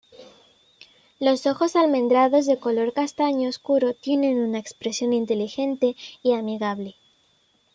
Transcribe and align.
Los 1.19 1.45
ojos 1.45 1.75
almendrados 1.75 2.47
de 2.47 2.57
color 2.57 2.91
castaño 2.91 3.47
oscuro 3.49 3.93
tienen 3.93 4.39
una 4.39 4.57
expresión 4.57 5.13
inteligente 5.13 5.95
y 6.23 6.33
amigable. 6.33 6.95